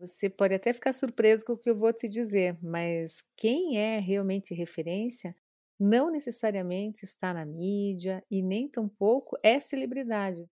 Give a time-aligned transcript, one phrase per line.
[0.00, 3.98] Você pode até ficar surpreso com o que eu vou te dizer, mas quem é
[3.98, 5.34] realmente referência
[5.78, 10.46] não necessariamente está na mídia e nem tampouco é celebridade.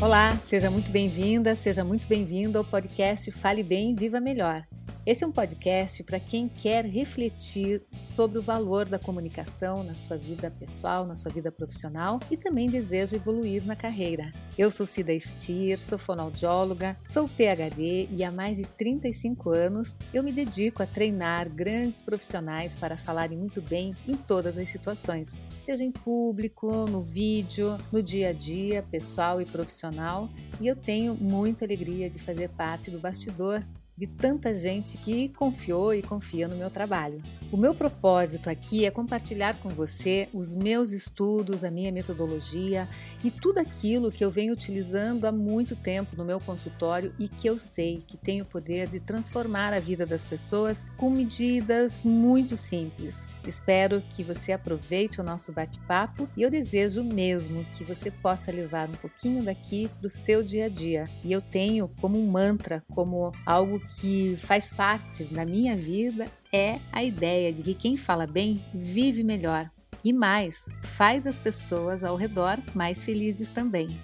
[0.00, 4.64] Olá, seja muito bem-vinda, seja muito bem-vindo ao podcast Fale Bem, Viva Melhor.
[5.08, 10.18] Esse é um podcast para quem quer refletir sobre o valor da comunicação na sua
[10.18, 14.30] vida pessoal, na sua vida profissional e também deseja evoluir na carreira.
[14.58, 20.22] Eu sou Cida Stier, sou fonoaudióloga, sou PhD e há mais de 35 anos eu
[20.22, 25.82] me dedico a treinar grandes profissionais para falarem muito bem em todas as situações, seja
[25.82, 30.28] em público, no vídeo, no dia a dia, pessoal e profissional.
[30.60, 33.64] E eu tenho muita alegria de fazer parte do bastidor
[33.98, 37.20] de tanta gente que confiou e confia no meu trabalho.
[37.50, 42.88] O meu propósito aqui é compartilhar com você os meus estudos, a minha metodologia
[43.24, 47.48] e tudo aquilo que eu venho utilizando há muito tempo no meu consultório e que
[47.48, 52.56] eu sei que tem o poder de transformar a vida das pessoas com medidas muito
[52.56, 53.26] simples.
[53.48, 58.90] Espero que você aproveite o nosso bate-papo e eu desejo mesmo que você possa levar
[58.90, 61.08] um pouquinho daqui para o seu dia a dia.
[61.24, 66.78] E eu tenho como um mantra, como algo que faz parte da minha vida é
[66.92, 69.70] a ideia de que quem fala bem vive melhor
[70.04, 73.98] e mais, faz as pessoas ao redor mais felizes também.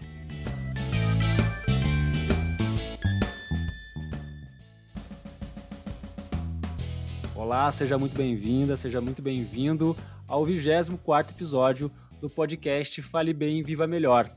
[7.45, 9.95] Olá, seja muito bem-vinda, seja muito bem-vindo
[10.27, 14.31] ao 24 episódio do podcast Fale Bem, Viva Melhor.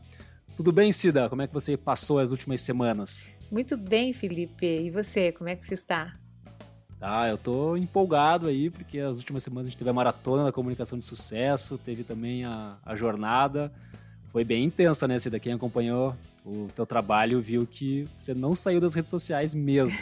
[0.58, 1.30] Tudo bem, Cida?
[1.30, 3.32] Como é que você passou as últimas semanas?
[3.50, 4.66] Muito bem, Felipe.
[4.66, 6.18] E você, como é que você está?
[7.00, 10.52] Ah, eu tô empolgado aí, porque as últimas semanas a gente teve a maratona da
[10.52, 13.72] comunicação de sucesso, teve também a, a jornada.
[14.26, 15.40] Foi bem intensa, né, Cida?
[15.40, 16.14] Quem acompanhou
[16.48, 19.98] o teu trabalho viu que você não saiu das redes sociais mesmo.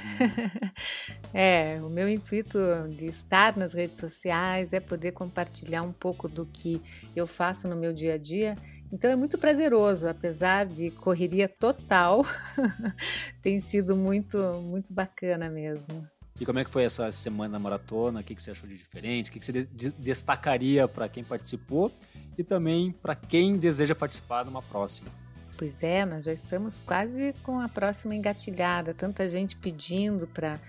[1.34, 2.60] é, o meu intuito
[2.96, 6.82] de estar nas redes sociais é poder compartilhar um pouco do que
[7.16, 8.56] eu faço no meu dia a dia
[8.92, 12.26] então é muito prazeroso, apesar de correria total,
[13.42, 16.08] tem sido muito, muito bacana mesmo.
[16.40, 18.20] E como é que foi essa semana maratona?
[18.20, 19.30] O que, você achou de diferente?
[19.30, 19.68] O que, você
[19.98, 21.92] destacaria para quem participou
[22.38, 25.10] e também para quem deseja participar numa próxima?
[25.58, 28.94] Pois é, nós já estamos quase com a próxima engatilhada.
[28.94, 30.60] Tanta gente pedindo para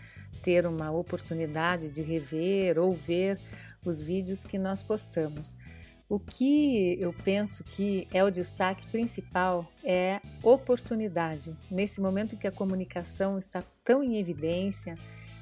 [0.42, 3.41] ter uma oportunidade de rever ou ver
[3.84, 5.56] os vídeos que nós postamos.
[6.08, 11.56] O que eu penso que é o destaque principal é oportunidade.
[11.68, 14.97] Nesse momento em que a comunicação está tão em evidência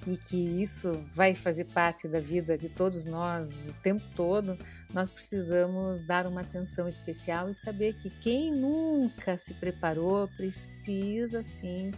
[0.07, 4.59] e que isso vai fazer parte da vida de todos nós o tempo todo,
[4.93, 11.91] nós precisamos dar uma atenção especial e saber que quem nunca se preparou precisa sim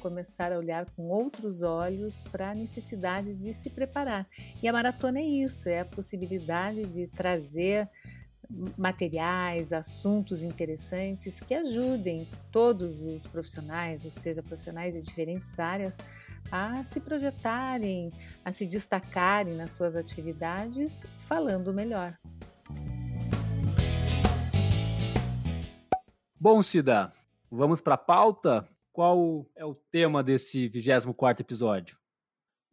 [0.00, 4.26] começar a olhar com outros olhos para a necessidade de se preparar.
[4.60, 7.88] E a maratona é isso, é a possibilidade de trazer
[8.76, 15.96] materiais, assuntos interessantes que ajudem todos os profissionais, ou seja, profissionais de diferentes áreas,
[16.50, 18.12] a se projetarem,
[18.44, 22.18] a se destacarem nas suas atividades, falando melhor.
[26.38, 27.12] Bom, Cida,
[27.50, 28.68] vamos para a pauta?
[28.92, 31.96] Qual é o tema desse 24 episódio?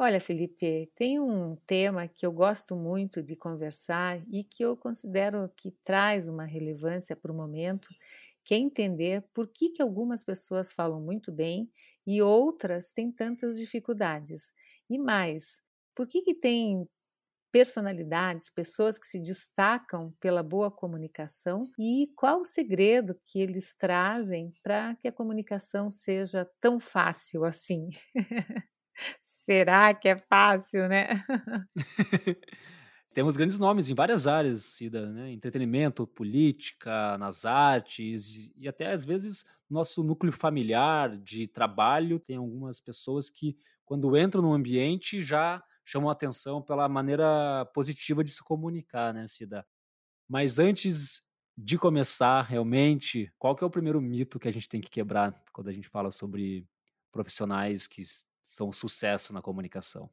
[0.02, 5.52] Olha, Felipe, tem um tema que eu gosto muito de conversar e que eu considero
[5.58, 7.90] que traz uma relevância para o momento,
[8.50, 11.70] que é entender por que, que algumas pessoas falam muito bem
[12.08, 14.52] e outras têm tantas dificuldades.
[14.90, 15.62] E mais,
[15.96, 16.88] por que, que tem
[17.52, 24.54] personalidades, pessoas que se destacam pela boa comunicação e qual o segredo que eles trazem
[24.64, 27.90] para que a comunicação seja tão fácil assim.
[29.22, 31.08] Será que é fácil, né?
[33.20, 35.30] Temos grandes nomes em várias áreas, Cida, né?
[35.30, 42.80] Entretenimento, política, nas artes e até às vezes nosso núcleo familiar de trabalho tem algumas
[42.80, 49.14] pessoas que quando entram no ambiente já chamam atenção pela maneira positiva de se comunicar,
[49.14, 49.68] né, Cida?
[50.26, 51.22] Mas antes
[51.58, 55.44] de começar realmente, qual que é o primeiro mito que a gente tem que quebrar
[55.52, 56.66] quando a gente fala sobre
[57.12, 58.02] profissionais que
[58.42, 60.10] são sucesso na comunicação?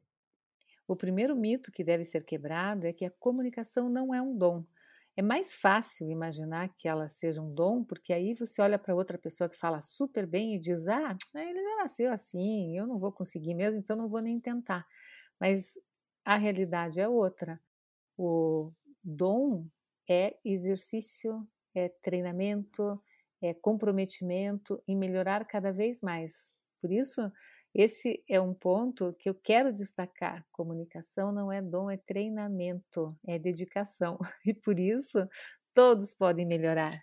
[0.87, 4.63] O primeiro mito que deve ser quebrado é que a comunicação não é um dom.
[5.15, 9.17] É mais fácil imaginar que ela seja um dom, porque aí você olha para outra
[9.17, 13.11] pessoa que fala super bem e diz: Ah, ele já nasceu assim, eu não vou
[13.11, 14.85] conseguir mesmo, então não vou nem tentar.
[15.39, 15.73] Mas
[16.23, 17.59] a realidade é outra.
[18.17, 18.71] O
[19.03, 19.67] dom
[20.09, 23.01] é exercício, é treinamento,
[23.41, 26.51] é comprometimento em melhorar cada vez mais.
[26.81, 27.21] Por isso,
[27.77, 30.43] esse é um ponto que eu quero destacar.
[30.51, 34.17] Comunicação não é dom, é treinamento, é dedicação.
[34.47, 35.27] E por isso,
[35.75, 36.99] todos podem melhorar.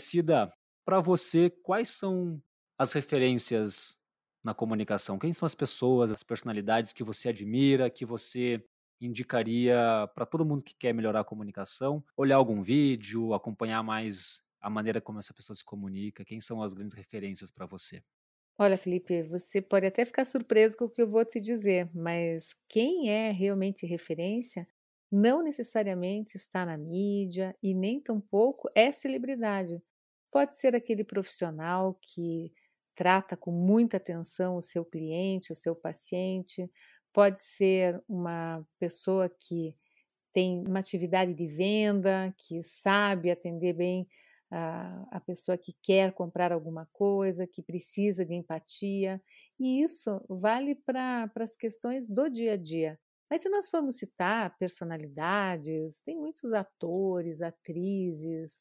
[0.00, 0.50] Cida,
[0.82, 2.40] para você, quais são
[2.78, 3.98] as referências
[4.42, 5.18] na comunicação?
[5.18, 8.64] Quem são as pessoas, as personalidades que você admira, que você
[8.98, 9.76] indicaria
[10.14, 12.02] para todo mundo que quer melhorar a comunicação?
[12.16, 16.24] Olhar algum vídeo, acompanhar mais a maneira como essa pessoa se comunica?
[16.24, 18.02] Quem são as grandes referências para você?
[18.58, 22.54] Olha, Felipe, você pode até ficar surpreso com o que eu vou te dizer, mas
[22.68, 24.66] quem é realmente referência
[25.10, 29.82] não necessariamente está na mídia e nem tampouco é celebridade.
[30.30, 32.52] Pode ser aquele profissional que
[32.94, 36.70] trata com muita atenção o seu cliente, o seu paciente,
[37.12, 39.74] pode ser uma pessoa que
[40.32, 44.06] tem uma atividade de venda, que sabe atender bem
[44.54, 49.20] a, a pessoa que quer comprar alguma coisa, que precisa de empatia,
[49.58, 52.98] e isso vale para as questões do dia a dia.
[53.30, 58.60] Mas se nós formos citar personalidades, tem muitos atores, atrizes,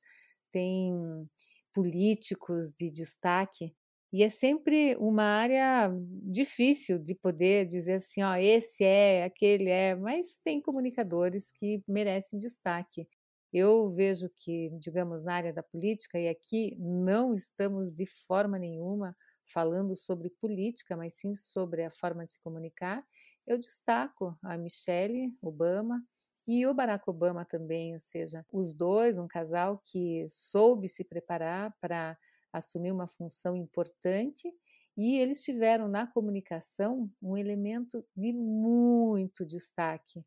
[0.51, 1.29] tem
[1.73, 3.75] políticos de destaque
[4.13, 5.91] e é sempre uma área
[6.21, 12.37] difícil de poder dizer assim, ó, esse é, aquele é, mas tem comunicadores que merecem
[12.37, 13.07] destaque.
[13.53, 19.15] Eu vejo que, digamos, na área da política, e aqui não estamos de forma nenhuma
[19.45, 23.05] falando sobre política, mas sim sobre a forma de se comunicar,
[23.45, 26.01] eu destaco a Michelle Obama
[26.47, 31.75] e o Barack Obama também, ou seja, os dois, um casal que soube se preparar
[31.79, 32.17] para
[32.51, 34.51] assumir uma função importante
[34.95, 40.23] e eles tiveram na comunicação um elemento de muito destaque.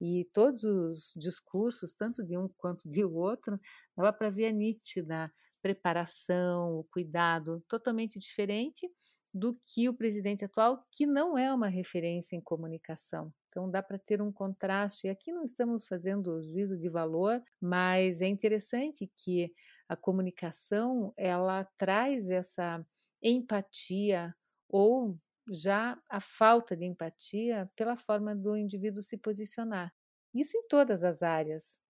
[0.00, 3.58] E todos os discursos, tanto de um quanto de outro,
[3.96, 5.30] dava para ver a nítida
[5.60, 8.88] preparação, o cuidado totalmente diferente
[9.32, 13.32] do que o presidente atual, que não é uma referência em comunicação.
[13.46, 15.06] Então dá para ter um contraste.
[15.06, 19.52] E aqui não estamos fazendo juízo de valor, mas é interessante que
[19.88, 22.84] a comunicação ela traz essa
[23.22, 24.34] empatia
[24.68, 25.18] ou
[25.48, 29.92] já a falta de empatia pela forma do indivíduo se posicionar.
[30.34, 31.80] Isso em todas as áreas,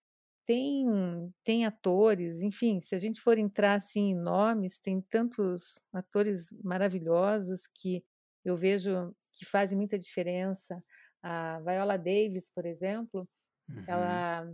[0.45, 6.49] tem, tem atores, enfim, se a gente for entrar assim em nomes, tem tantos atores
[6.65, 8.05] maravilhosos que
[8.45, 10.83] eu vejo que fazem muita diferença.
[11.23, 13.29] A Viola Davis, por exemplo,
[13.69, 13.85] uhum.
[13.87, 14.53] ela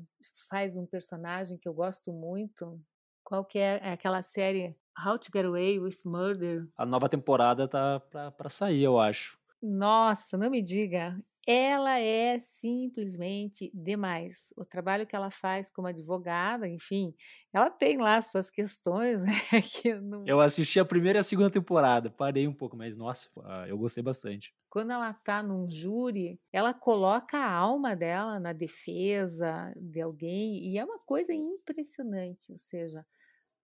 [0.51, 2.81] faz um personagem que eu gosto muito.
[3.25, 6.69] Qual que é, é aquela série How to Get Away with Murder?
[6.77, 9.39] A nova temporada tá para sair, eu acho.
[9.63, 11.17] Nossa, não me diga
[11.47, 14.53] ela é simplesmente demais.
[14.57, 17.15] O trabalho que ela faz como advogada, enfim,
[17.53, 19.63] ela tem lá suas questões, né?
[19.63, 20.27] Que eu, não...
[20.27, 23.79] eu assisti a primeira e a segunda temporada, parei um pouco, mas nossa, ah, eu
[23.79, 24.53] gostei bastante.
[24.69, 30.77] Quando ela tá num júri, ela coloca a alma dela na defesa de alguém e
[30.77, 33.07] é uma coisa impressionante, ou seja,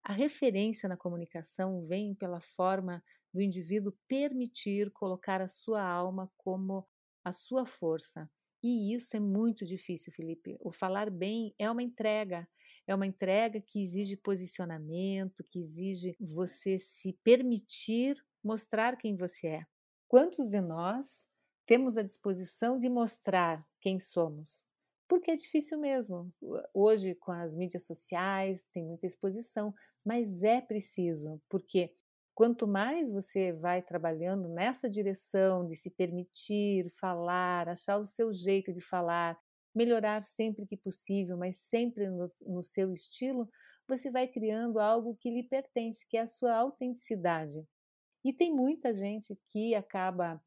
[0.02, 3.02] a referência na comunicação vem pela forma
[3.32, 6.86] do indivíduo permitir colocar a sua alma como
[7.24, 8.30] a sua força.
[8.62, 10.56] E isso é muito difícil, Felipe.
[10.60, 12.48] O falar bem é uma entrega.
[12.86, 19.66] É uma entrega que exige posicionamento, que exige você se permitir mostrar quem você é.
[20.08, 21.26] Quantos de nós
[21.66, 24.71] temos a disposição de mostrar quem somos?
[25.12, 26.32] Porque é difícil mesmo.
[26.72, 29.74] Hoje, com as mídias sociais, tem muita exposição,
[30.06, 31.94] mas é preciso, porque
[32.34, 38.72] Quanto mais você vai trabalhando nessa direção de se permitir falar, achar o seu jeito
[38.72, 39.38] de falar,
[39.74, 43.50] melhorar sempre que possível, mas sempre no, no seu estilo,
[43.86, 47.62] você vai criando algo que lhe pertence, que é a sua autenticidade.
[48.24, 50.42] E tem muita gente que acaba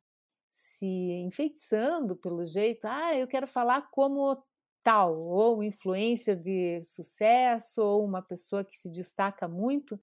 [0.51, 4.41] se enfeitiçando pelo jeito, ah, eu quero falar como
[4.86, 10.00] tal, ou influencer de sucesso, ou uma pessoa que se destaca muito,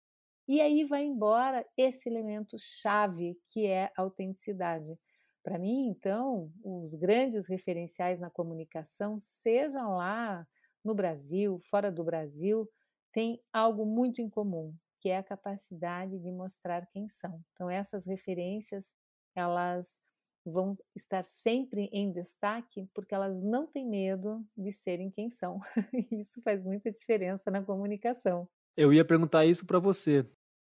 [0.48, 4.98] e aí vai embora esse elemento chave que é a autenticidade.
[5.44, 10.46] Para mim, então, os grandes referenciais na comunicação, sejam lá
[10.84, 12.68] no Brasil, fora do Brasil,
[13.12, 17.40] têm algo muito em comum, que é a capacidade de mostrar quem são.
[17.52, 18.92] Então, essas referências,
[19.34, 20.00] elas
[20.44, 25.60] vão estar sempre em destaque porque elas não têm medo de serem quem são.
[26.12, 28.48] Isso faz muita diferença na comunicação.
[28.76, 30.26] Eu ia perguntar isso para você.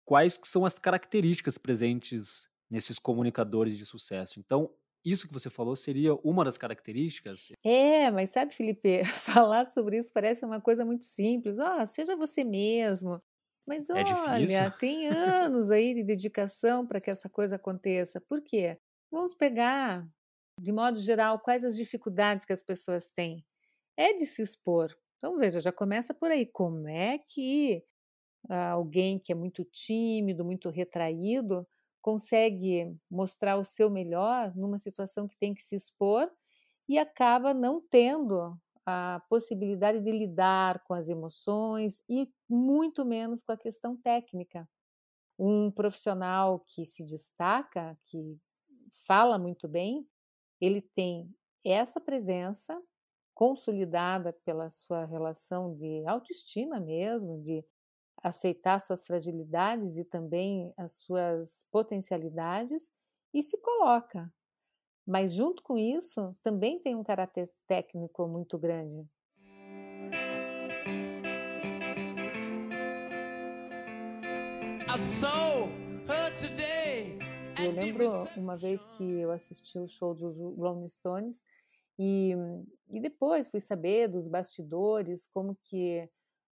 [0.04, 4.38] Quais são as características presentes nesses comunicadores de sucesso?
[4.38, 4.70] Então,
[5.04, 7.52] isso que você falou seria uma das características?
[7.64, 9.02] É, mas sabe, Felipe,
[9.50, 11.58] falar sobre isso parece uma coisa muito simples.
[11.58, 13.18] Ah, seja você mesmo.
[13.66, 14.26] Mas É difícil.
[14.30, 18.20] olha, tem anos aí de dedicação para que essa coisa aconteça.
[18.20, 18.78] Por quê?
[19.10, 20.08] Vamos pegar,
[20.60, 23.44] de modo geral, quais as dificuldades que as pessoas têm.
[23.96, 24.96] É de se expor.
[25.18, 26.46] Então, veja, já começa por aí.
[26.46, 27.84] Como é que
[28.48, 31.66] alguém que é muito tímido, muito retraído,
[32.02, 36.30] consegue mostrar o seu melhor numa situação que tem que se expor
[36.88, 43.52] e acaba não tendo a possibilidade de lidar com as emoções e muito menos com
[43.52, 44.68] a questão técnica.
[45.38, 48.38] Um profissional que se destaca, que
[49.06, 50.06] fala muito bem,
[50.60, 52.80] ele tem essa presença
[53.34, 57.64] consolidada pela sua relação de autoestima mesmo, de
[58.22, 62.90] aceitar suas fragilidades e também as suas potencialidades
[63.34, 64.32] e se coloca
[65.06, 69.06] mas junto com isso também tem um caráter técnico muito grande.
[77.66, 81.42] Eu lembro uma vez que eu assisti o show dos Rolling Stones
[81.98, 82.32] e,
[82.88, 86.08] e depois fui saber dos bastidores como que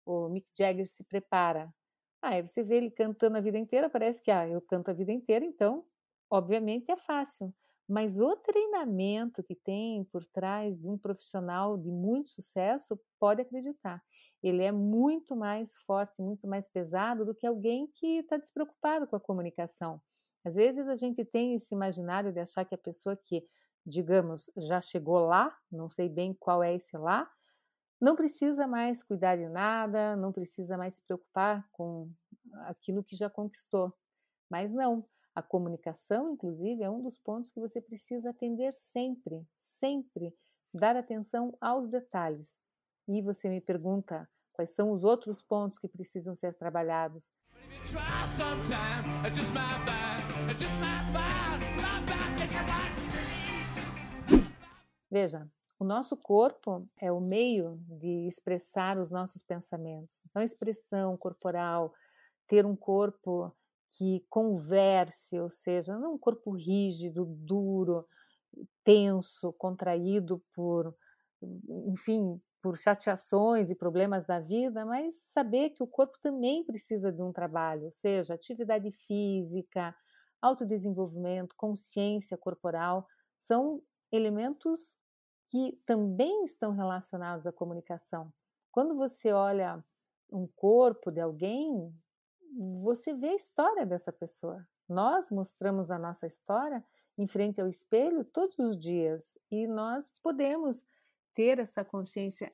[0.08, 1.72] o Mick Jagger se prepara.
[2.20, 4.93] Ah, aí você vê ele cantando a vida inteira, parece que ah, eu canto a
[4.93, 5.86] vida inteira, então
[6.32, 7.53] obviamente é fácil.
[7.88, 14.01] Mas o treinamento que tem por trás de um profissional de muito sucesso, pode acreditar,
[14.41, 19.15] ele é muito mais forte, muito mais pesado do que alguém que está despreocupado com
[19.15, 20.01] a comunicação.
[20.43, 23.45] Às vezes a gente tem esse imaginário de achar que a pessoa que,
[23.85, 27.29] digamos, já chegou lá, não sei bem qual é esse lá,
[28.00, 32.12] não precisa mais cuidar de nada, não precisa mais se preocupar com
[32.65, 33.93] aquilo que já conquistou.
[34.50, 40.35] Mas não, a comunicação, inclusive, é um dos pontos que você precisa atender sempre, sempre,
[40.73, 42.59] dar atenção aos detalhes.
[43.07, 47.31] E você me pergunta quais são os outros pontos que precisam ser trabalhados.
[55.10, 60.24] Veja, o nosso corpo é o meio de expressar os nossos pensamentos.
[60.25, 61.93] Então, a expressão corporal,
[62.48, 63.55] ter um corpo
[63.89, 68.08] que converse, ou seja, não um corpo rígido, duro,
[68.84, 70.96] tenso, contraído por,
[71.86, 77.22] enfim, por chateações e problemas da vida, mas saber que o corpo também precisa de
[77.22, 79.93] um trabalho, ou seja, atividade física,
[80.41, 83.05] autodesenvolvimento, consciência corporal,
[83.38, 84.96] são elementos
[85.50, 88.32] que também estão relacionados à comunicação.
[88.72, 89.84] Quando você olha
[90.32, 91.93] um corpo de alguém,
[92.82, 94.65] você vê a história dessa pessoa.
[94.88, 96.82] Nós mostramos a nossa história
[97.17, 100.86] em frente ao espelho todos os dias e nós podemos
[101.33, 102.51] ter essa consciência.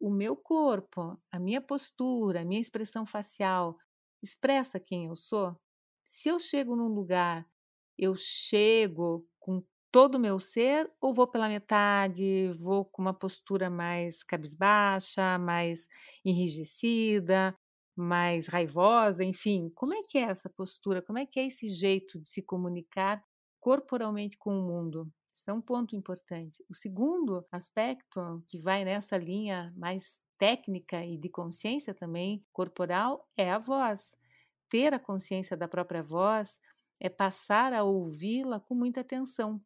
[0.00, 3.76] O meu corpo, a minha postura, a minha expressão facial
[4.22, 5.56] expressa quem eu sou.
[6.04, 7.46] Se eu chego num lugar,
[7.98, 13.70] eu chego com todo o meu ser ou vou pela metade, vou com uma postura
[13.70, 15.88] mais cabisbaixa, mais
[16.24, 17.56] enrijecida,
[17.96, 21.02] mais raivosa, enfim, como é que é essa postura?
[21.02, 23.22] Como é que é esse jeito de se comunicar
[23.60, 25.10] corporalmente com o mundo?
[25.48, 26.62] Isso é um ponto importante.
[26.68, 33.50] O segundo aspecto que vai nessa linha mais técnica e de consciência também corporal é
[33.50, 34.14] a voz.
[34.68, 36.60] Ter a consciência da própria voz
[37.00, 39.58] é passar a ouvi-la com muita atenção.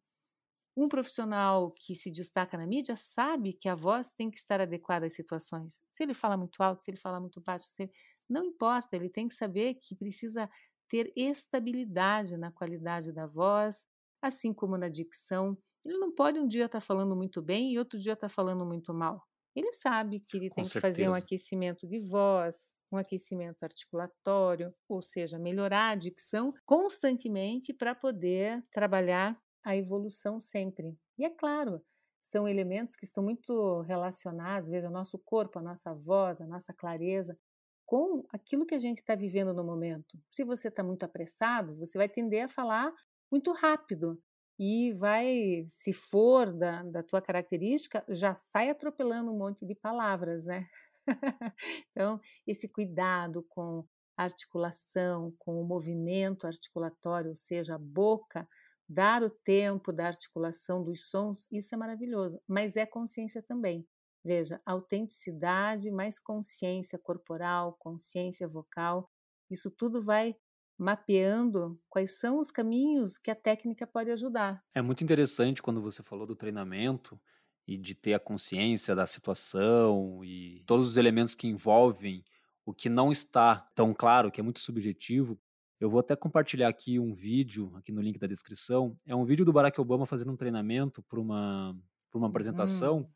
[0.73, 5.07] Um profissional que se destaca na mídia sabe que a voz tem que estar adequada
[5.07, 5.83] às situações.
[5.91, 7.91] Se ele fala muito alto, se ele fala muito baixo, ele...
[8.29, 10.49] não importa, ele tem que saber que precisa
[10.87, 13.85] ter estabilidade na qualidade da voz,
[14.23, 15.57] assim como na dicção.
[15.83, 18.33] Ele não pode um dia estar tá falando muito bem e outro dia estar tá
[18.33, 19.21] falando muito mal.
[19.53, 20.81] Ele sabe que ele Com tem certeza.
[20.81, 27.73] que fazer um aquecimento de voz, um aquecimento articulatório, ou seja, melhorar a dicção constantemente
[27.73, 30.97] para poder trabalhar a evolução sempre.
[31.17, 31.83] E é claro,
[32.23, 37.37] são elementos que estão muito relacionados, veja, nosso corpo, a nossa voz, a nossa clareza,
[37.85, 40.17] com aquilo que a gente está vivendo no momento.
[40.31, 42.93] Se você está muito apressado, você vai tender a falar
[43.33, 44.21] muito rápido
[44.59, 50.45] e vai, se for da, da tua característica, já sai atropelando um monte de palavras,
[50.45, 50.67] né?
[51.89, 53.83] então, esse cuidado com
[54.15, 58.47] a articulação, com o movimento articulatório, ou seja, a boca,
[58.87, 63.83] dar o tempo da articulação dos sons, isso é maravilhoso, mas é consciência também.
[64.23, 69.09] Veja, autenticidade mais consciência corporal, consciência vocal,
[69.49, 70.35] isso tudo vai
[70.77, 74.63] mapeando quais são os caminhos que a técnica pode ajudar.
[74.73, 77.19] É muito interessante quando você falou do treinamento
[77.67, 82.23] e de ter a consciência da situação e todos os elementos que envolvem
[82.65, 85.39] o que não está tão claro, que é muito subjetivo,
[85.79, 88.97] eu vou até compartilhar aqui um vídeo, aqui no link da descrição.
[89.05, 91.77] É um vídeo do Barack Obama fazendo um treinamento para uma,
[92.13, 93.07] uma apresentação, Uhum.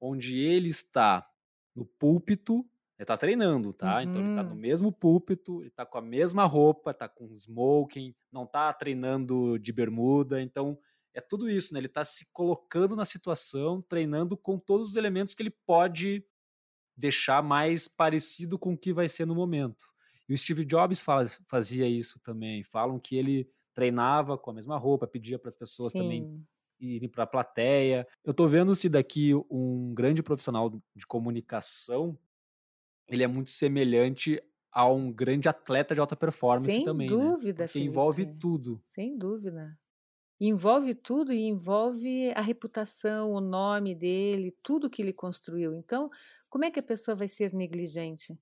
[0.00, 1.26] onde ele está
[1.74, 2.66] no púlpito,
[2.98, 4.02] ele está treinando, tá?
[4.02, 4.56] Então ele está no Uhum.
[4.56, 9.72] mesmo púlpito, ele está com a mesma roupa, está com smoking, não está treinando de
[9.72, 10.78] bermuda, então
[11.14, 11.80] é tudo isso, né?
[11.80, 16.24] Ele está se colocando na situação, treinando com todos os elementos que ele pode
[16.96, 19.86] deixar mais parecido com o que vai ser no momento.
[20.28, 22.62] E o Steve Jobs fa- fazia isso também.
[22.62, 26.44] Falam que ele treinava com a mesma roupa, pedia para as pessoas também Sim.
[26.80, 28.06] irem para a plateia.
[28.24, 32.18] Eu tô vendo se daqui um grande profissional de comunicação,
[33.16, 34.42] ele é muito semelhante
[34.72, 37.34] a um grande atleta de alta performance Sem também, né?
[37.34, 38.82] dúvida, Porque envolve tudo.
[38.82, 39.78] Sem dúvida.
[40.40, 45.74] Envolve tudo e envolve a reputação, o nome dele, tudo que ele construiu.
[45.74, 46.10] Então,
[46.50, 48.38] como é que a pessoa vai ser negligente?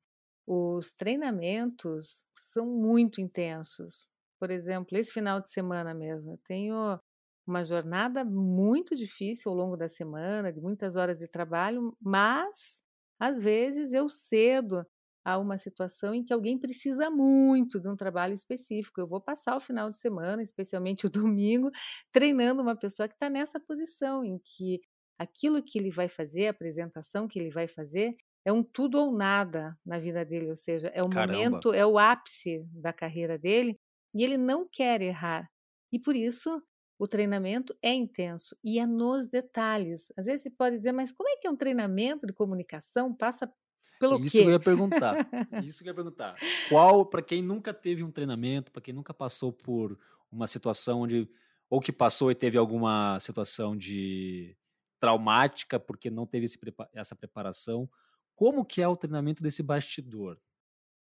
[0.47, 4.09] Os treinamentos são muito intensos.
[4.39, 7.01] Por exemplo, esse final de semana mesmo, eu tenho
[7.47, 12.83] uma jornada muito difícil ao longo da semana, de muitas horas de trabalho, mas
[13.21, 14.87] às vezes eu cedo
[15.25, 19.01] a uma situação em que alguém precisa muito de um trabalho específico.
[19.01, 21.71] Eu vou passar o final de semana, especialmente o domingo,
[22.13, 24.81] treinando uma pessoa que está nessa posição, em que
[25.19, 29.13] aquilo que ele vai fazer, a apresentação que ele vai fazer, é um tudo ou
[29.13, 31.61] nada na vida dele, ou seja, é o Caramba.
[31.61, 33.77] momento, é o ápice da carreira dele
[34.15, 35.47] e ele não quer errar.
[35.93, 36.63] E por isso
[37.01, 40.13] o treinamento é intenso e é nos detalhes.
[40.19, 43.15] Às vezes você pode dizer, mas como é que é um treinamento de comunicação?
[43.15, 43.51] Passa
[43.99, 44.53] pelo Isso que eu quê?
[44.53, 45.25] ia perguntar.
[45.57, 46.41] Isso que eu ia perguntar.
[46.65, 49.99] Qual, para quem nunca teve um treinamento, para quem nunca passou por
[50.31, 51.29] uma situação onde
[51.69, 54.57] ou que passou e teve alguma situação de
[54.99, 56.47] traumática porque não teve
[56.93, 57.89] essa preparação,
[58.35, 60.39] como que é o treinamento desse bastidor?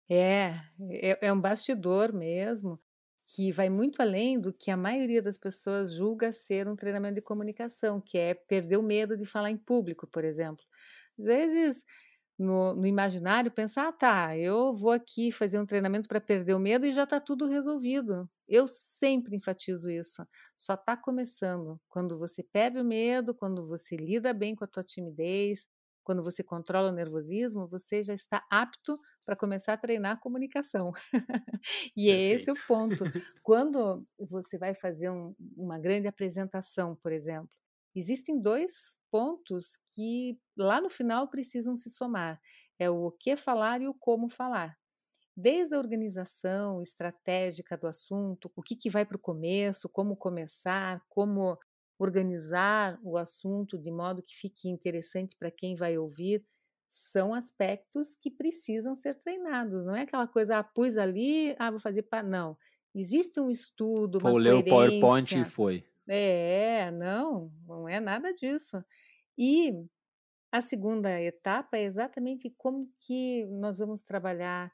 [0.09, 2.81] É, é, é um bastidor mesmo,
[3.35, 7.23] que vai muito além do que a maioria das pessoas julga ser um treinamento de
[7.23, 10.65] comunicação, que é perder o medo de falar em público, por exemplo.
[11.19, 11.85] Às vezes,
[12.39, 16.59] no, no imaginário, pensar, ah, tá, eu vou aqui fazer um treinamento para perder o
[16.59, 18.29] medo e já está tudo resolvido.
[18.49, 20.27] Eu sempre enfatizo isso.
[20.59, 21.79] Só está começando.
[21.89, 25.69] Quando você perde o medo, quando você lida bem com a tua timidez,
[26.03, 28.99] quando você controla o nervosismo, você já está apto
[29.31, 30.91] para começar a treinar a comunicação.
[31.97, 33.05] e é esse o ponto.
[33.45, 37.49] Quando você vai fazer um, uma grande apresentação, por exemplo,
[37.95, 42.41] existem dois pontos que lá no final precisam se somar:
[42.77, 44.77] é o que falar e o como falar.
[45.37, 51.01] Desde a organização estratégica do assunto, o que, que vai para o começo, como começar,
[51.09, 51.57] como
[52.01, 56.45] organizar o assunto de modo que fique interessante para quem vai ouvir,
[56.91, 59.87] são aspectos que precisam ser treinados.
[59.87, 62.25] Não é aquela coisa, ah, pus ali, ah, vou fazer para.
[62.25, 62.59] Não.
[62.93, 65.85] Existe um estudo, uma Pô, leu o PowerPoint e foi.
[66.09, 68.85] É, não, não é nada disso.
[69.39, 69.73] E
[70.51, 74.73] a segunda etapa é exatamente como que nós vamos trabalhar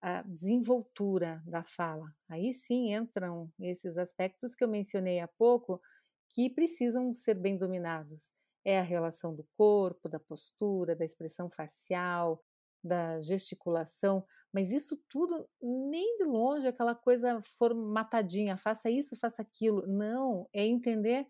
[0.00, 2.14] a desenvoltura da fala.
[2.28, 5.80] Aí sim entram esses aspectos que eu mencionei há pouco,
[6.28, 8.30] que precisam ser bem dominados.
[8.66, 12.44] É a relação do corpo, da postura, da expressão facial,
[12.84, 19.42] da gesticulação, mas isso tudo nem de longe é aquela coisa formatadinha, faça isso, faça
[19.42, 19.86] aquilo.
[19.86, 21.26] Não, é entender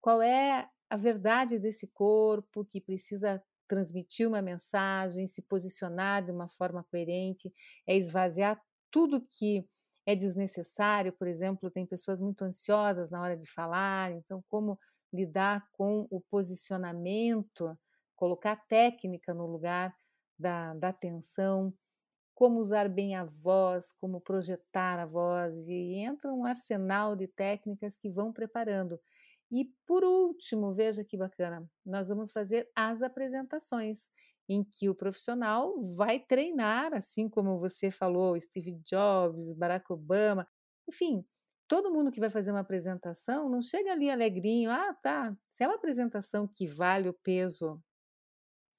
[0.00, 6.48] qual é a verdade desse corpo que precisa transmitir uma mensagem, se posicionar de uma
[6.48, 7.52] forma coerente,
[7.86, 9.66] é esvaziar tudo que
[10.06, 11.12] é desnecessário.
[11.12, 14.78] Por exemplo, tem pessoas muito ansiosas na hora de falar, então, como
[15.14, 17.78] lidar com o posicionamento,
[18.16, 19.94] colocar a técnica no lugar
[20.38, 21.72] da, da atenção,
[22.34, 27.96] como usar bem a voz, como projetar a voz, e entra um arsenal de técnicas
[27.96, 28.98] que vão preparando.
[29.50, 34.08] E por último, veja que bacana, nós vamos fazer as apresentações,
[34.48, 40.46] em que o profissional vai treinar, assim como você falou, Steve Jobs, Barack Obama,
[40.88, 41.24] enfim,
[41.68, 45.66] todo mundo que vai fazer uma apresentação não chega ali alegrinho, ah, tá, se é
[45.66, 47.80] uma apresentação que vale o peso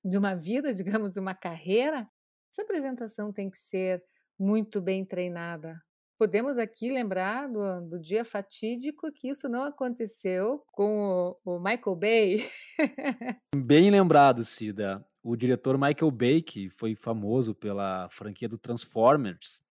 [0.04, 2.08] de uma vida, digamos, de uma carreira,
[2.52, 4.04] essa apresentação tem que ser
[4.39, 5.82] muito bem treinada.
[6.17, 11.95] Podemos aqui lembrar do, do dia fatídico que isso não aconteceu com o, o Michael
[11.98, 12.50] Bay.
[13.54, 15.06] Bem lembrado, Cida.
[15.21, 19.62] O diretor Michael Bay, que foi famoso pela franquia do Transformers,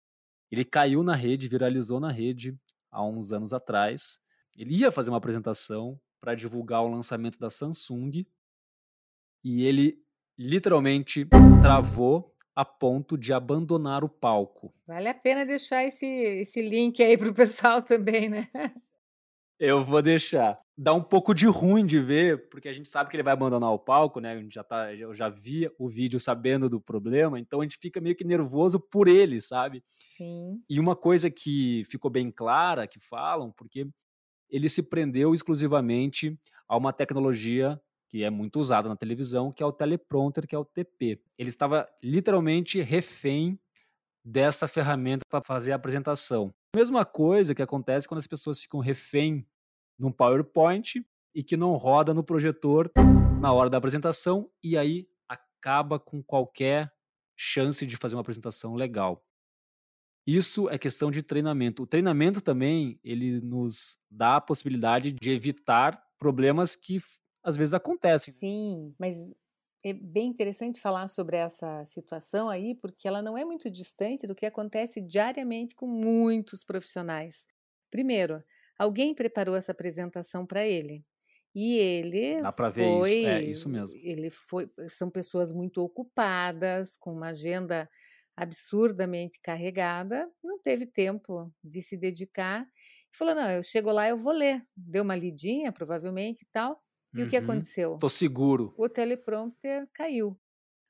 [0.51, 2.59] ele caiu na rede, viralizou na rede
[2.95, 4.21] há uns anos atrás.
[4.57, 8.25] Ele ia fazer uma apresentação para divulgar o lançamento da Samsung
[9.43, 10.03] e ele
[10.39, 11.29] literalmente
[11.61, 14.73] travou a ponto de abandonar o palco.
[14.87, 18.49] Vale a pena deixar esse, esse link aí para o pessoal também, né?
[19.59, 20.59] Eu vou deixar.
[20.77, 23.71] Dá um pouco de ruim de ver, porque a gente sabe que ele vai abandonar
[23.71, 24.33] o palco, né?
[24.33, 27.79] A gente já tá, eu já vi o vídeo sabendo do problema, então a gente
[27.81, 29.85] fica meio que nervoso por ele, sabe?
[29.91, 30.61] Sim.
[30.69, 33.87] E uma coisa que ficou bem clara, que falam, porque
[34.51, 36.37] ele se prendeu exclusivamente
[36.69, 40.59] a uma tecnologia que é muito usada na televisão, que é o teleprompter, que é
[40.59, 41.21] o TP.
[41.37, 43.59] Ele estava literalmente refém
[44.25, 46.55] dessa ferramenta para fazer a apresentação.
[46.75, 49.47] Mesma coisa que acontece quando as pessoas ficam refém
[49.97, 52.91] num PowerPoint e que não roda no projetor
[53.41, 56.93] na hora da apresentação e aí acaba com qualquer
[57.37, 59.25] chance de fazer uma apresentação legal.
[60.27, 61.85] Isso é questão de treinamento.
[61.85, 66.99] O treinamento também, ele nos dá a possibilidade de evitar problemas que
[67.45, 68.35] às vezes acontecem.
[68.35, 69.33] Sim, mas
[69.85, 74.35] é bem interessante falar sobre essa situação aí, porque ela não é muito distante do
[74.35, 77.47] que acontece diariamente com muitos profissionais.
[77.91, 78.43] Primeiro,
[78.79, 81.05] alguém preparou essa apresentação para ele.
[81.55, 83.19] E ele Dá para ver foi, isso.
[83.25, 84.01] É isso mesmo.
[84.03, 87.89] ele foi, são pessoas muito ocupadas, com uma agenda
[88.37, 92.67] absurdamente carregada, não teve tempo de se dedicar.
[93.13, 94.67] Falou: "Não, eu chego lá, eu vou ler".
[94.77, 96.83] Deu uma lidinha, provavelmente e tal.
[97.15, 97.37] E o que Uhum.
[97.37, 97.93] aconteceu?
[97.99, 98.77] Tô seguro.
[98.77, 100.41] O teleprompter caiu,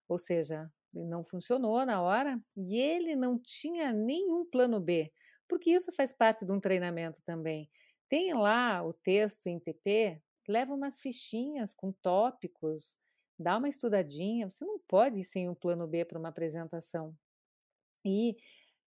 [0.09, 5.13] ou seja, não funcionou na hora e ele não tinha nenhum plano B,
[5.49, 7.71] porque isso faz parte de um treinamento também.
[8.09, 12.99] Tem lá o texto em TP, leva umas fichinhas com tópicos,
[13.39, 14.49] dá uma estudadinha.
[14.51, 17.17] Você não pode ir sem um plano B para uma apresentação.
[18.05, 18.37] E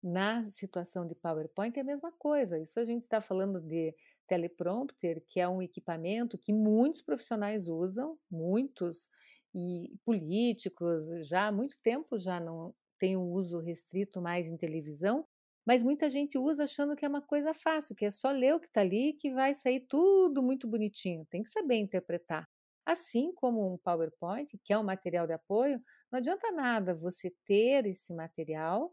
[0.03, 2.59] na situação de PowerPoint é a mesma coisa.
[2.59, 3.95] Isso a gente está falando de
[4.27, 9.09] teleprompter, que é um equipamento que muitos profissionais usam, muitos,
[9.53, 15.25] e políticos já há muito tempo já não tem um uso restrito mais em televisão,
[15.65, 18.59] mas muita gente usa achando que é uma coisa fácil, que é só ler o
[18.59, 21.25] que está ali que vai sair tudo muito bonitinho.
[21.29, 22.47] Tem que saber interpretar.
[22.85, 27.85] Assim como um PowerPoint, que é um material de apoio, não adianta nada você ter
[27.85, 28.91] esse material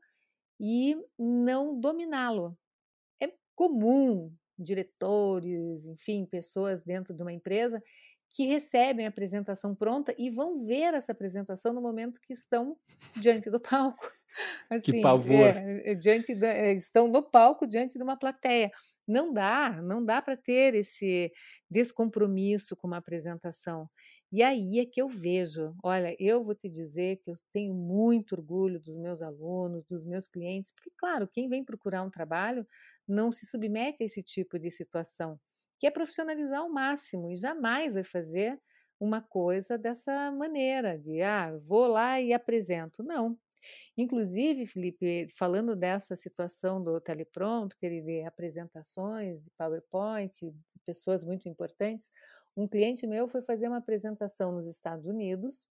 [0.60, 2.58] e não dominá-lo.
[3.22, 7.82] É comum diretores, enfim, pessoas dentro de uma empresa
[8.30, 12.76] que recebem a apresentação pronta e vão ver essa apresentação no momento que estão
[13.16, 14.10] diante do palco.
[14.82, 15.62] Que Assim, pavor.
[15.84, 18.72] é, diante da- é, estão no palco diante de uma plateia.
[19.06, 21.30] Não dá, não dá para ter esse
[21.70, 23.88] descompromisso com uma apresentação.
[24.36, 28.32] E aí é que eu vejo, olha, eu vou te dizer que eu tenho muito
[28.34, 32.66] orgulho dos meus alunos, dos meus clientes, porque, claro, quem vem procurar um trabalho
[33.06, 35.38] não se submete a esse tipo de situação,
[35.78, 38.60] que é profissionalizar ao máximo e jamais vai fazer
[38.98, 43.04] uma coisa dessa maneira, de, ah, vou lá e apresento.
[43.04, 43.38] Não.
[43.96, 51.48] Inclusive, Felipe, falando dessa situação do teleprompter e de apresentações, de PowerPoint, de pessoas muito
[51.48, 52.10] importantes,
[52.56, 55.66] um cliente meu foi fazer uma apresentação nos Estados Unidos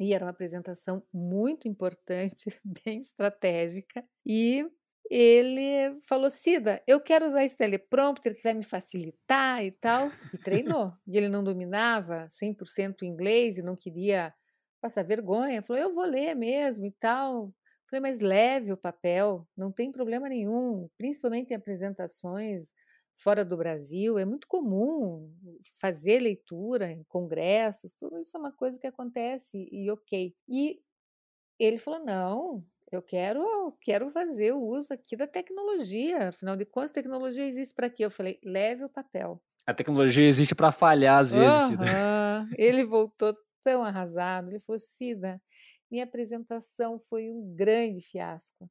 [0.00, 2.46] e era uma apresentação muito importante,
[2.84, 4.66] bem estratégica, e
[5.10, 10.38] ele falou: Cida, eu quero usar esse teleprompter que vai me facilitar e tal, e
[10.38, 10.92] treinou.
[11.06, 14.32] E ele não dominava 100% inglês e não queria
[14.80, 17.52] passar vergonha, falou: eu vou ler mesmo e tal.
[17.90, 22.72] Falei, mas leve o papel, não tem problema nenhum, principalmente em apresentações
[23.20, 25.30] fora do Brasil, é muito comum
[25.78, 30.34] fazer leitura em congressos, tudo isso é uma coisa que acontece e ok.
[30.48, 30.80] E
[31.58, 36.92] ele falou: não, eu quero, quero fazer o uso aqui da tecnologia, afinal de contas,
[36.92, 38.04] tecnologia existe para quê?
[38.04, 39.40] Eu falei: leve o papel.
[39.66, 41.60] A tecnologia existe para falhar às vezes.
[41.68, 41.84] Cida.
[42.56, 44.48] Ele voltou tão arrasado.
[44.48, 45.40] Ele falou: Cida,
[45.90, 48.68] minha apresentação foi um grande fiasco.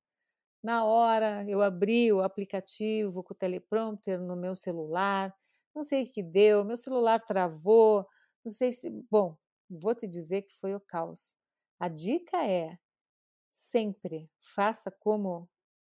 [0.63, 5.34] Na hora eu abri o aplicativo com o teleprompter no meu celular,
[5.74, 8.06] não sei o que deu, meu celular travou,
[8.43, 8.89] não sei se.
[9.10, 9.38] Bom,
[9.69, 11.34] vou te dizer que foi o caos.
[11.80, 12.78] A dica é:
[13.52, 15.50] sempre faça como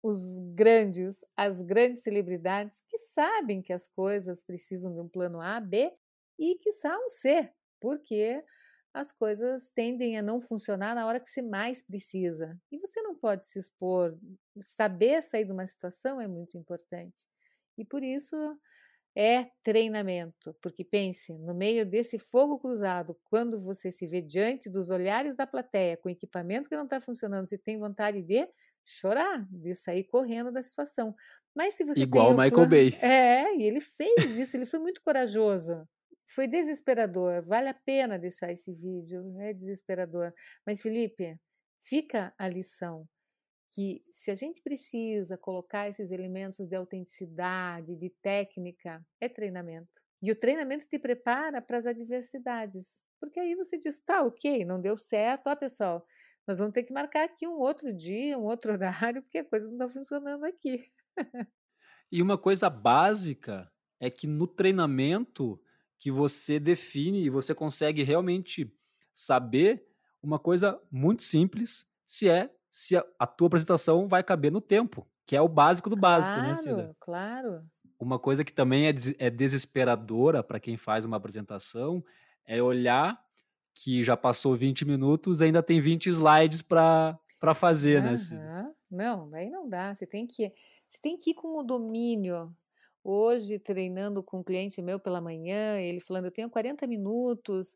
[0.03, 5.59] os grandes, as grandes celebridades que sabem que as coisas precisam de um plano A,
[5.61, 5.93] B
[6.39, 7.49] e que são C,
[7.81, 8.43] porque
[8.93, 12.57] as coisas tendem a não funcionar na hora que você mais precisa.
[12.71, 14.17] E você não pode se expor.
[14.61, 17.27] Saber sair de uma situação é muito importante.
[17.77, 18.35] E por isso
[19.15, 20.55] é treinamento.
[20.61, 25.47] Porque pense, no meio desse fogo cruzado, quando você se vê diante dos olhares da
[25.47, 28.47] plateia, com equipamento que não está funcionando, você tem vontade de
[28.83, 31.15] chorar, de sair correndo da situação.
[31.55, 32.97] Mas se você Igual tem o Michael Bay.
[33.01, 35.87] É, e ele fez isso, ele foi muito corajoso.
[36.25, 37.43] Foi desesperador.
[37.45, 39.39] Vale a pena deixar esse vídeo.
[39.39, 40.33] É desesperador.
[40.65, 41.37] Mas, Felipe,
[41.79, 43.07] fica a lição
[43.73, 49.89] que se a gente precisa colocar esses elementos de autenticidade, de técnica, é treinamento.
[50.21, 53.01] E o treinamento te prepara para as adversidades.
[53.19, 56.05] Porque aí você diz, tá, ok, não deu certo, ó pessoal,
[56.47, 59.65] nós vamos ter que marcar aqui um outro dia, um outro horário, porque a coisa
[59.65, 60.91] não está funcionando aqui.
[62.11, 65.59] e uma coisa básica é que no treinamento
[66.03, 68.69] que você define e você consegue realmente
[69.15, 69.87] saber
[70.21, 75.07] uma coisa muito simples, se é se a, a, tua apresentação vai caber no tempo,
[75.25, 76.95] que é o básico do claro, básico, né, Cida?
[76.99, 77.63] Claro.
[77.97, 82.03] Uma coisa que também é, é desesperadora para quem faz uma apresentação
[82.45, 83.17] é olhar
[83.73, 87.17] que já passou 20 minutos ainda tem 20 slides para
[87.55, 88.09] fazer, uhum.
[88.09, 88.75] né, Cida?
[88.91, 89.95] Não, aí não dá.
[89.95, 90.51] Você tem que,
[90.85, 92.53] você tem que ir com o domínio.
[93.03, 97.75] Hoje, treinando com um cliente meu pela manhã, ele falando: Eu tenho 40 minutos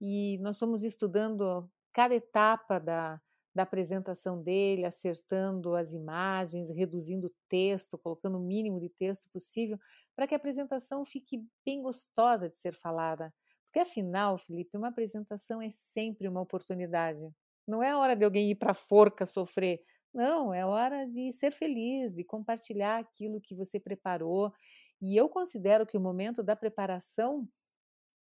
[0.00, 3.20] e nós fomos estudando cada etapa da,
[3.54, 9.78] da apresentação dele, acertando as imagens, reduzindo o texto, colocando o mínimo de texto possível,
[10.14, 13.34] para que a apresentação fique bem gostosa de ser falada.
[13.66, 17.28] Porque afinal, Felipe, uma apresentação é sempre uma oportunidade.
[17.66, 19.80] Não é a hora de alguém ir para a forca sofrer.
[20.18, 24.52] Não, é hora de ser feliz, de compartilhar aquilo que você preparou.
[25.00, 27.48] E eu considero que o momento da preparação,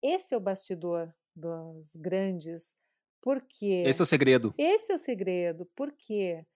[0.02, 2.76] esse é o bastidor dos grandes
[3.22, 3.84] por quê?
[3.86, 4.54] Esse é o segredo.
[4.56, 5.66] Esse é o segredo.
[5.74, 6.46] Por quê?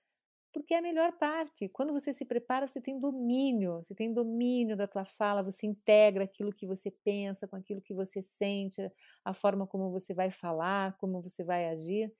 [0.52, 1.68] Porque é a melhor parte.
[1.68, 6.24] Quando você se prepara, você tem domínio, você tem domínio da tua fala, você integra
[6.24, 8.80] aquilo que você pensa com aquilo que você sente,
[9.24, 12.12] a forma como você vai falar, como você vai agir.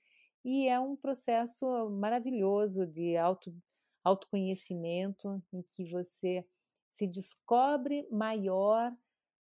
[0.44, 3.54] E é um processo maravilhoso de auto,
[4.04, 6.44] autoconhecimento em que você
[6.90, 8.92] se descobre maior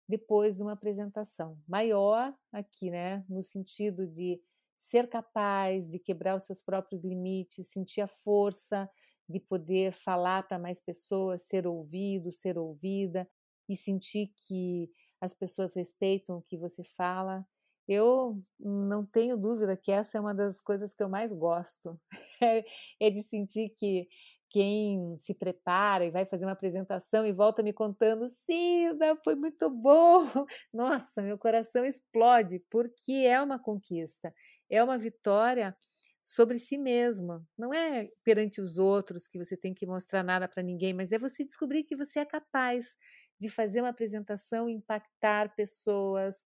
[0.08, 1.60] depois de uma apresentação.
[1.68, 4.42] Maior aqui, né, no sentido de
[4.76, 8.90] ser capaz de quebrar os seus próprios limites, sentir a força
[9.28, 13.28] de poder falar para mais pessoas, ser ouvido, ser ouvida
[13.68, 17.46] e sentir que as pessoas respeitam o que você fala.
[17.88, 22.00] Eu não tenho dúvida que essa é uma das coisas que eu mais gosto,
[22.44, 22.66] é,
[23.00, 24.08] é de sentir que
[24.50, 29.70] quem se prepara e vai fazer uma apresentação e volta me contando, Cida, foi muito
[29.70, 30.24] bom.
[30.74, 34.34] Nossa, meu coração explode, porque é uma conquista,
[34.70, 35.76] é uma vitória
[36.22, 37.46] sobre si mesma.
[37.58, 41.20] Não é perante os outros que você tem que mostrar nada para ninguém, mas é
[41.20, 42.96] você descobrir que você é capaz
[43.40, 46.44] de fazer uma apresentação, impactar pessoas,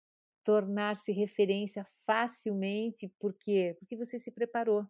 [0.44, 3.76] tornar-se referência facilmente, por quê?
[3.78, 4.86] Porque você se preparou.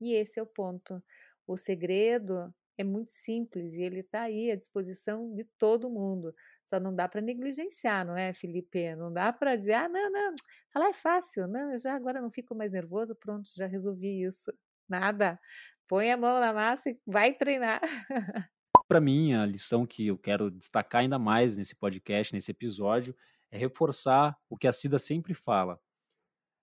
[0.00, 1.02] E esse é o ponto.
[1.46, 6.34] O segredo é muito simples e ele está aí à disposição de todo mundo.
[6.64, 8.94] Só não dá para negligenciar, não é, Felipe?
[8.96, 10.34] Não dá para dizer, ah, não, não,
[10.72, 14.52] falar é fácil, não, eu já agora não fico mais nervoso, pronto, já resolvi isso.
[14.88, 15.38] Nada.
[15.86, 17.80] Põe a mão na massa e vai treinar.
[18.88, 23.14] para mim, a lição que eu quero destacar ainda mais nesse podcast, nesse episódio,
[23.50, 25.80] é reforçar o que a Cida sempre fala.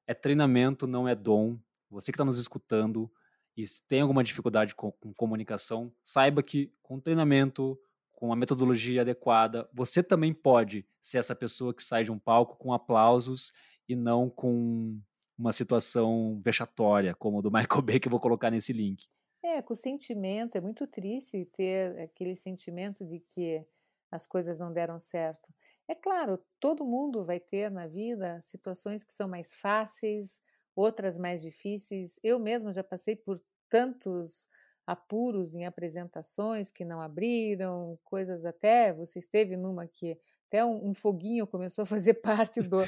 [0.06, 1.60] É treinamento, não é dom.
[1.90, 3.12] Você que está nos escutando,
[3.56, 7.80] e se tem alguma dificuldade com, com comunicação, saiba que com treinamento,
[8.12, 12.56] com a metodologia adequada, você também pode ser essa pessoa que sai de um palco
[12.58, 13.54] com aplausos
[13.88, 15.00] e não com
[15.38, 19.08] uma situação vexatória, como o do Michael Bay, que eu vou colocar nesse link.
[19.44, 23.66] É, com o sentimento, é muito triste ter aquele sentimento de que
[24.12, 25.54] as coisas não deram certo.
[25.90, 30.42] É claro, todo mundo vai ter na vida situações que são mais fáceis,
[30.76, 32.20] outras mais difíceis.
[32.22, 34.48] Eu mesma já passei por tantos
[34.86, 38.94] apuros em apresentações que não abriram, coisas até.
[38.94, 42.80] Você esteve numa que até um, um foguinho começou a fazer parte do.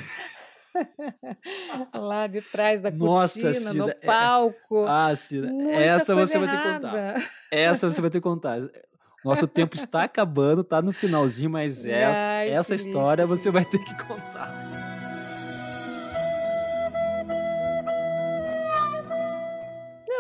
[1.93, 4.85] lá de trás da Nossa, cortina, Cida, no palco.
[4.85, 4.89] É...
[4.89, 6.47] Ah, Cida, essa você errada.
[6.47, 7.31] vai ter que contar.
[7.51, 8.59] Essa você vai ter que contar.
[9.23, 13.79] Nosso tempo está acabando, tá no finalzinho, mas essa, Ai, essa história você vai ter
[13.79, 14.79] que contar.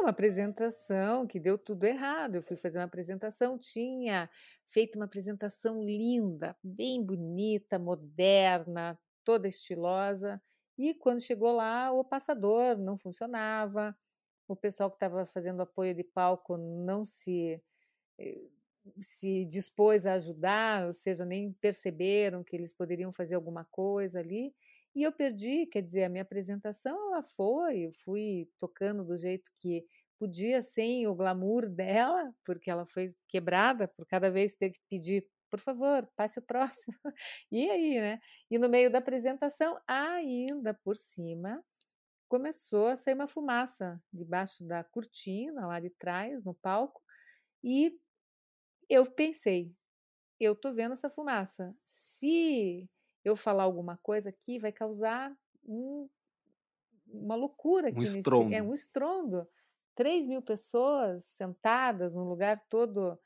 [0.09, 2.35] uma apresentação que deu tudo errado.
[2.35, 4.29] Eu fui fazer uma apresentação, tinha
[4.67, 10.41] feito uma apresentação linda, bem bonita, moderna, toda estilosa.
[10.77, 13.95] E quando chegou lá, o passador não funcionava,
[14.47, 17.61] o pessoal que estava fazendo apoio de palco não se
[18.17, 18.41] eh,
[18.99, 24.53] se dispôs a ajudar, ou seja, nem perceberam que eles poderiam fazer alguma coisa ali.
[24.95, 29.51] E eu perdi, quer dizer, a minha apresentação ela foi, eu fui tocando do jeito
[29.59, 29.85] que
[30.17, 35.25] podia sem o glamour dela, porque ela foi quebrada por cada vez ter que pedir,
[35.49, 36.95] por favor, passe o próximo.
[37.51, 38.19] E aí, né?
[38.49, 41.63] E no meio da apresentação, ainda por cima,
[42.27, 47.01] começou a sair uma fumaça debaixo da cortina lá de trás, no palco,
[47.63, 47.97] e
[48.89, 49.73] eu pensei,
[50.39, 51.75] eu tô vendo essa fumaça.
[51.83, 52.89] Se
[53.23, 56.09] eu falar alguma coisa aqui, vai causar um,
[57.07, 57.99] uma loucura aqui.
[57.99, 58.45] Um estrondo.
[58.45, 59.47] Nesse, é um estrondo.
[59.95, 63.19] 3 mil pessoas sentadas num lugar todo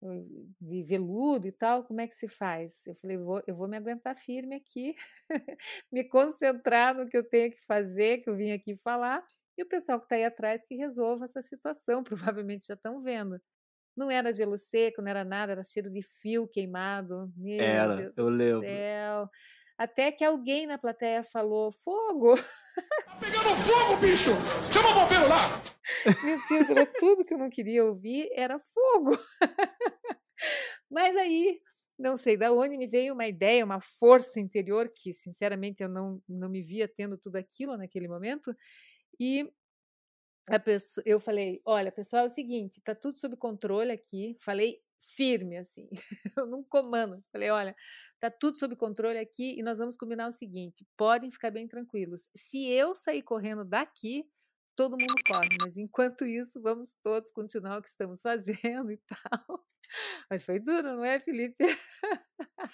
[0.00, 2.86] hum, de veludo e tal, como é que se faz?
[2.86, 4.94] Eu falei, vou, eu vou me aguentar firme aqui,
[5.92, 9.26] me concentrar no que eu tenho que fazer, que eu vim aqui falar,
[9.58, 12.04] e o pessoal que está aí atrás que resolva essa situação,
[12.38, 13.40] provavelmente já estão vendo.
[14.00, 17.30] Não era gelo seco, não era nada, era cheiro de fio queimado.
[17.36, 18.60] Meu era, Deus eu do lembro.
[18.62, 19.28] céu.
[19.76, 22.34] Até que alguém na plateia falou: fogo!
[22.36, 24.30] Tá pegando fogo, bicho!
[24.72, 25.36] Chama o bombeiro lá!
[26.24, 29.18] Meu Deus, era tudo que eu não queria ouvir, era fogo.
[30.90, 31.60] Mas aí,
[31.98, 36.22] não sei da onde me veio uma ideia, uma força interior que, sinceramente, eu não,
[36.26, 38.56] não me via tendo tudo aquilo naquele momento.
[39.18, 39.46] E
[40.58, 44.36] pessoa, eu falei: olha, pessoal, é o seguinte, tá tudo sob controle aqui.
[44.40, 44.78] Falei
[45.16, 45.88] firme, assim,
[46.36, 47.22] eu não comando.
[47.32, 47.76] Falei: olha,
[48.18, 52.28] tá tudo sob controle aqui e nós vamos combinar o seguinte: podem ficar bem tranquilos.
[52.36, 54.24] Se eu sair correndo daqui,
[54.76, 59.64] todo mundo corre, mas enquanto isso, vamos todos continuar o que estamos fazendo e tal.
[60.30, 61.64] Mas foi duro, não é, Felipe?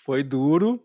[0.04, 0.82] Foi duro.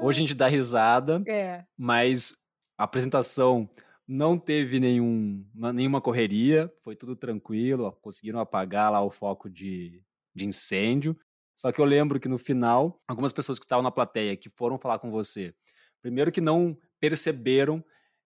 [0.00, 1.66] Hoje a gente dá risada, É.
[1.76, 2.36] mas
[2.78, 3.68] a apresentação
[4.06, 10.02] não teve nenhum, nenhuma correria, foi tudo tranquilo, conseguiram apagar lá o foco de,
[10.34, 11.16] de incêndio.
[11.56, 14.78] Só que eu lembro que no final, algumas pessoas que estavam na plateia que foram
[14.78, 15.54] falar com você,
[16.00, 17.84] primeiro que não perceberam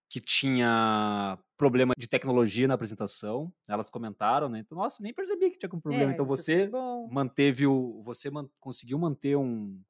[0.09, 4.59] que tinha problema de tecnologia na apresentação, elas comentaram, né?
[4.59, 6.11] Então, nossa, nem percebi que tinha um problema.
[6.11, 9.81] É, então isso você manteve o, você man- conseguiu manter um,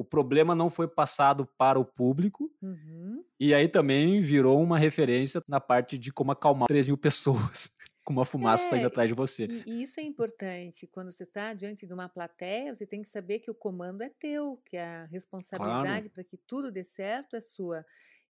[0.00, 3.22] o problema não foi passado para o público Uhum.
[3.38, 8.14] e aí também virou uma referência na parte de como acalmar 3 mil pessoas com
[8.14, 9.46] uma fumaça saindo É, atrás de você.
[9.46, 10.86] E, isso é importante.
[10.86, 14.08] Quando você está diante de uma plateia, você tem que saber que o comando é
[14.08, 17.84] teu, que a responsabilidade para que tudo dê certo é sua.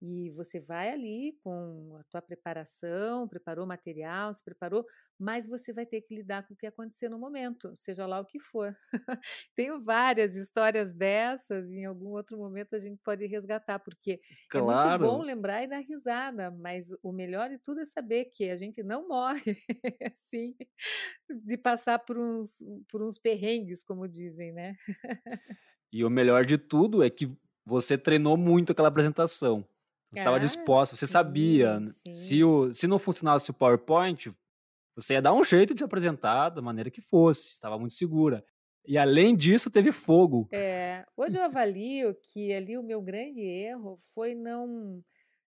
[0.01, 4.85] E você vai ali com a tua preparação, preparou o material, se preparou,
[5.19, 8.25] mas você vai ter que lidar com o que acontecer no momento, seja lá o
[8.25, 8.77] que for.
[9.55, 14.21] Tenho várias histórias dessas, e em algum outro momento a gente pode resgatar, porque
[14.53, 15.23] é muito bom Claro.
[15.23, 19.07] lembrar e dar risada, mas o melhor de tudo é saber que a gente não
[19.07, 19.57] morre
[20.13, 20.55] assim
[21.29, 24.75] de passar por uns, por uns perrengues, como dizem, né?
[25.91, 27.31] E o melhor de tudo é que
[27.65, 29.65] você treinou muito aquela apresentação.
[30.11, 31.81] Você estava Ah, disposto, você sabia.
[31.81, 32.43] sim, Se, sim.
[32.43, 34.31] o, se não funcionasse o PowerPoint,
[34.95, 38.45] você ia dar um jeito de apresentar da maneira que fosse, estava muito segura.
[38.87, 40.51] E além disso, teve fogo.
[40.51, 45.03] É, hoje eu avalio que ali o meu grande erro foi não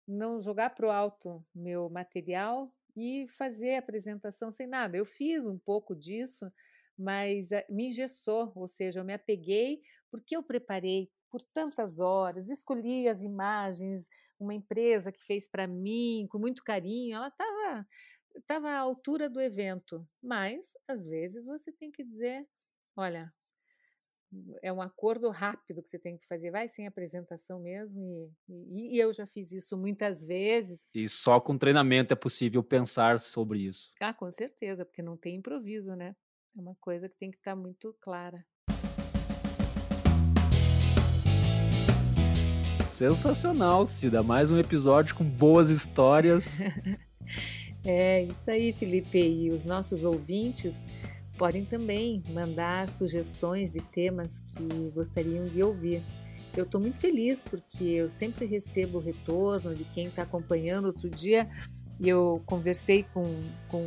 [0.08, 4.98] não jogar para o alto meu material e fazer a apresentação sem nada.
[4.98, 6.52] Eu fiz um pouco disso,
[6.98, 12.50] mas eh, me engessou, ou seja, eu me apeguei porque eu preparei por tantas horas,
[12.50, 14.08] escolhi as imagens,
[14.40, 17.88] uma empresa que fez para mim com muito carinho, ela estava
[18.36, 22.48] estava à altura do evento, mas às vezes você tem que dizer,
[22.96, 23.34] olha,
[24.62, 28.96] é um acordo rápido que você tem que fazer, vai sem apresentação mesmo, e, e-
[28.96, 30.86] e eu já fiz isso muitas vezes.
[30.94, 33.94] E só com treinamento é possível pensar sobre isso.
[34.00, 36.16] Ah, com certeza, porque não tem improviso, né?
[36.56, 38.46] É uma coisa que tem que estar muito clara.
[42.96, 44.24] Sensacional, Cida.
[44.24, 46.62] Mais um episódio com boas histórias.
[47.88, 49.20] É isso aí, Felipe.
[49.20, 50.88] E os nossos ouvintes
[51.38, 56.02] podem também mandar sugestões de temas que gostariam de ouvir.
[56.58, 60.86] Eu estou muito feliz porque eu sempre recebo o retorno de quem está acompanhando.
[60.86, 61.48] Outro dia
[62.04, 63.30] eu conversei com,
[63.68, 63.86] com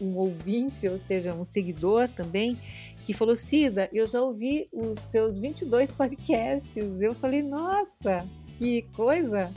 [0.00, 2.58] um ouvinte, ou seja, um seguidor também,
[3.04, 6.76] que falou: Cida, eu já ouvi os teus 22 podcasts.
[6.76, 9.52] Eu falei: nossa, que coisa!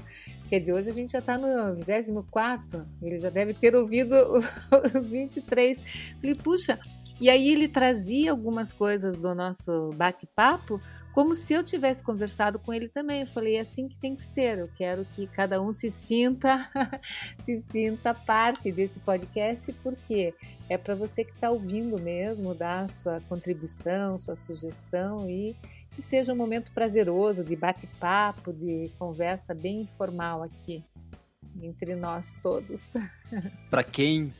[0.49, 4.15] Quer dizer, hoje a gente já está no 24, ele já deve ter ouvido
[4.99, 5.79] os 23.
[6.19, 6.79] Falei, puxa,
[7.21, 10.81] e aí ele trazia algumas coisas do nosso bate-papo,
[11.13, 13.21] como se eu tivesse conversado com ele também.
[13.21, 14.59] Eu falei, é assim que tem que ser.
[14.59, 16.69] Eu quero que cada um se sinta,
[17.39, 20.33] se sinta parte desse podcast, porque
[20.69, 25.55] é para você que está ouvindo mesmo dar sua contribuição, sua sugestão e
[25.91, 30.83] que seja um momento prazeroso de bate-papo, de conversa bem informal aqui
[31.61, 32.93] entre nós todos.
[33.69, 34.33] Para quem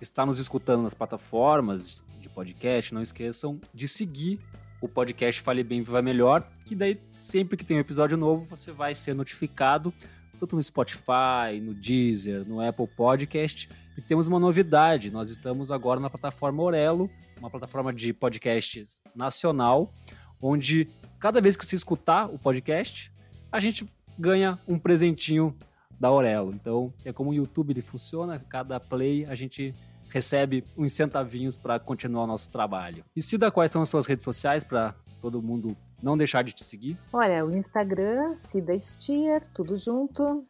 [0.00, 4.40] está nos escutando nas plataformas de podcast, não esqueçam de seguir
[4.86, 8.72] o podcast Fale Bem Viva Melhor, que daí sempre que tem um episódio novo você
[8.72, 9.92] vai ser notificado
[10.38, 13.68] tanto no Spotify, no Deezer, no Apple Podcast.
[13.96, 18.84] E temos uma novidade: nós estamos agora na plataforma Orelo, uma plataforma de podcast
[19.14, 19.92] nacional,
[20.40, 23.12] onde cada vez que você escutar o podcast,
[23.50, 23.86] a gente
[24.18, 25.56] ganha um presentinho
[25.98, 26.52] da Aurelo.
[26.52, 29.74] Então, é como o YouTube ele funciona, cada play a gente
[30.08, 33.04] recebe uns centavinhos para continuar o nosso trabalho.
[33.14, 36.64] E Cida, quais são as suas redes sociais para todo mundo não deixar de te
[36.64, 36.98] seguir?
[37.12, 40.44] Olha, o Instagram, Cida Stier, tudo junto.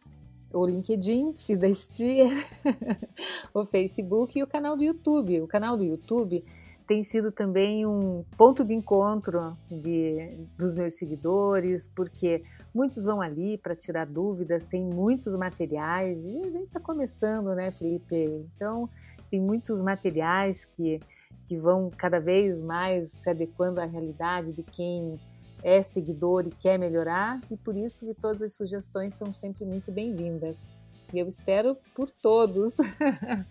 [0.52, 2.30] O LinkedIn, Cida Stier.
[3.52, 5.40] o Facebook e o canal do YouTube.
[5.40, 6.42] O canal do YouTube
[6.86, 13.58] tem sido também um ponto de encontro de, dos meus seguidores, porque muitos vão ali
[13.58, 18.46] para tirar dúvidas, tem muitos materiais, e a gente está começando, né, Felipe?
[18.54, 18.88] Então,
[19.30, 21.00] tem muitos materiais que,
[21.46, 25.18] que vão cada vez mais se adequando à realidade de quem
[25.62, 29.90] é seguidor e quer melhorar, e por isso que todas as sugestões são sempre muito
[29.90, 30.74] bem-vindas.
[31.12, 32.76] E eu espero por todos.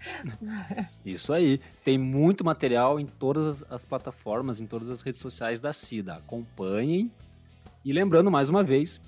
[1.06, 1.60] Isso aí.
[1.86, 6.16] Tem muito material em todas as plataformas, em todas as redes sociais da CIDA.
[6.16, 7.10] Acompanhem.
[7.84, 9.00] E lembrando mais uma vez,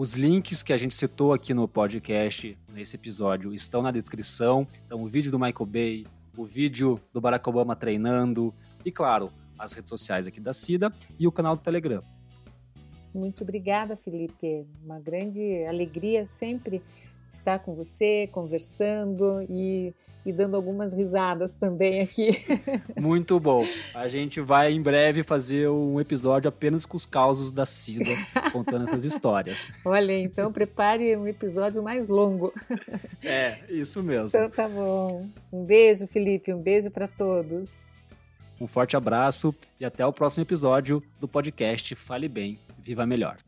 [0.00, 4.66] os links que a gente citou aqui no podcast, nesse episódio, estão na descrição.
[4.86, 6.06] Então, o vídeo do Michael Bay,
[6.38, 11.26] o vídeo do Barack Obama treinando e, claro, as redes sociais aqui da CIDA e
[11.26, 12.02] o canal do Telegram.
[13.14, 14.66] Muito obrigada, Felipe.
[14.82, 16.80] Uma grande alegria sempre
[17.30, 19.92] estar com você, conversando e,
[20.24, 22.44] e dando algumas risadas também aqui.
[22.98, 23.66] Muito bom.
[23.94, 28.10] A gente vai em breve fazer um episódio apenas com os causos da Cida,
[28.52, 29.70] contando essas histórias.
[29.84, 32.52] Olha, então prepare um episódio mais longo.
[33.24, 34.26] É, isso mesmo.
[34.26, 35.26] Então tá bom.
[35.52, 37.70] Um beijo, Felipe, um beijo para todos.
[38.60, 43.38] Um forte abraço e até o próximo episódio do podcast Fale Bem, Viva Melhor.